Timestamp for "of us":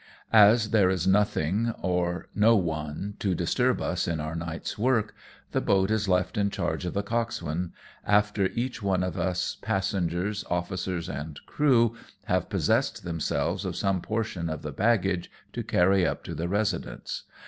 9.03-9.57